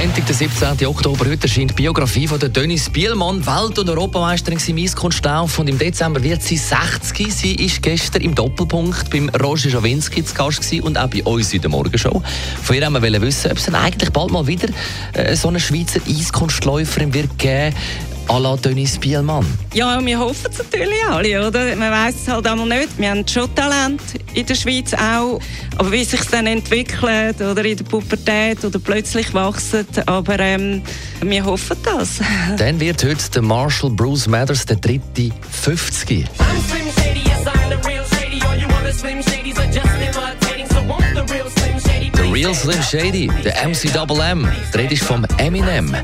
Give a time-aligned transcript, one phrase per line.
[0.00, 0.86] Montag, der 17.
[0.88, 5.78] Oktober, heute erscheint die Biografie von Dennis Bielmann, Welt- und Europameisterin im Eiskunstlauf und im
[5.78, 7.32] Dezember wird sie 60.
[7.32, 11.60] Sie ist gestern im Doppelpunkt beim Roger Schawinski zu Gast und auch bei uns in
[11.60, 12.20] der Morgenshow.
[12.60, 14.68] Von ihr haben wir wissen, ob es eigentlich bald mal wieder
[15.12, 17.76] äh, so eine Schweizer Eiskunstläuferin wird geben
[18.28, 19.44] à la Dennis Bielmann?
[19.74, 21.76] Ja, wir hoffen es natürlich alle, oder?
[21.76, 22.98] Man weiß es halt einmal nicht.
[22.98, 24.00] Wir haben schon Talent
[24.34, 25.40] in der Schweiz auch.
[25.76, 29.86] Aber wie sich dann entwickelt oder in der Pubertät oder plötzlich wachsen.
[30.06, 30.82] Aber ähm,
[31.22, 32.20] wir hoffen das.
[32.58, 36.26] Dann wird heute der Marshall Bruce Mathers der dritte 50.
[42.16, 45.94] Der Real Slim Shady, der MC Double M, der Rede ist vom Eminem.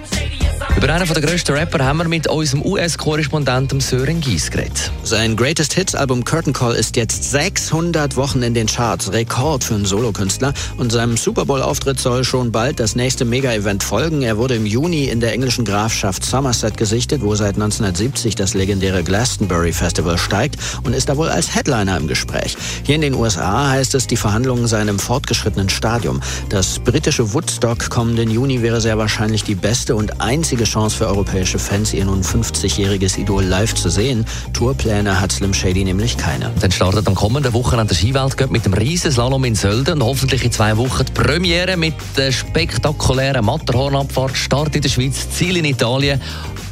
[0.77, 4.91] Über einen der grössten Rapper haben wir mit unserem US-Korrespondenten Sören Gies geredet.
[5.03, 9.75] Sein Greatest Hits Album Curtain Call ist jetzt 600 Wochen in den Charts, Rekord für
[9.75, 10.55] einen Solokünstler.
[10.79, 14.23] Und seinem Super Bowl-Auftritt soll schon bald das nächste Mega-Event folgen.
[14.23, 19.03] Er wurde im Juni in der englischen Grafschaft Somerset gesichtet, wo seit 1970 das legendäre
[19.03, 22.57] Glastonbury Festival steigt und ist da wohl als Headliner im Gespräch.
[22.85, 26.21] Hier in den USA heißt es, die Verhandlungen seien im fortgeschrittenen Stadium.
[26.49, 31.59] Das britische Woodstock kommenden Juni wäre sehr wahrscheinlich die beste und einzige Chance für europäische
[31.59, 34.25] Fans, ihr nun 50-jähriges Idol live zu sehen.
[34.53, 36.53] Tourpläne hat Slim Shady nämlich keine.
[36.61, 40.53] Dann startet am kommenden Wochenende der Skiweltcup mit dem Riesenslalom in Sölden und hoffentlich in
[40.53, 44.37] zwei Wochen die Premiere mit der spektakulären Matterhornabfahrt.
[44.37, 46.21] Start in der Schweiz, Ziel in Italien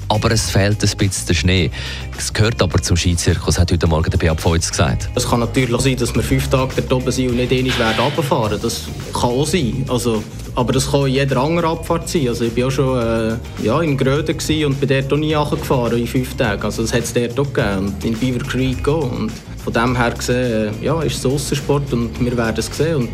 [0.09, 1.70] aber es fehlt ein bisschen der Schnee.
[2.16, 5.09] Es gehört aber zum Skizirkus, hat heute Morgen der Beat Feutz gesagt.
[5.14, 7.98] Es kann natürlich sein, dass wir fünf Tage dort oben sind und nicht einig werden
[8.00, 8.59] runterfahren.
[8.61, 9.84] Das kann auch sein.
[9.89, 10.22] Also,
[10.59, 12.27] aber das kann jeder anderen Abfahrt sein.
[12.28, 15.99] Also ich war auch schon äh, ja, in Gröden und bin dort auch nie gefahren
[15.99, 16.65] in fünf Tagen.
[16.65, 19.09] Also das hat es dort auch gegeben und in Beaver Creek auch.
[19.10, 19.31] Und
[19.62, 22.97] von dem her gesehen, äh, ja, ist es Aussensport und wir werden es sehen.
[22.97, 23.10] Und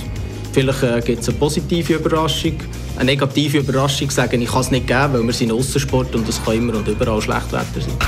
[0.53, 2.55] vielleicht äh, gibt es eine positive Überraschung
[2.97, 6.43] eine negative Überraschung sagen, ich kann es nicht geben, weil wir sind Aussensport und es
[6.45, 7.99] kann immer und überall schlecht Wetter sein.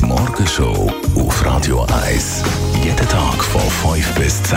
[0.00, 2.44] Die Morgenshow auf Radio 1.
[2.84, 4.56] Jeden Tag von 5 bis 10.